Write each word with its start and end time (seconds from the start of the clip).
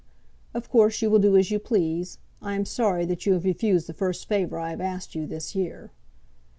"Of 0.55 0.67
course, 0.67 0.99
you 1.03 1.11
will 1.11 1.19
do 1.19 1.37
as 1.37 1.51
you 1.51 1.59
please. 1.59 2.17
I 2.41 2.55
am 2.55 2.65
sorry 2.65 3.05
that 3.05 3.27
you 3.27 3.33
have 3.33 3.43
refused 3.45 3.85
the 3.85 3.93
first 3.93 4.27
favour 4.27 4.57
I 4.57 4.71
have 4.71 4.81
asked 4.81 5.13
you 5.13 5.27
this 5.27 5.53
year." 5.53 5.91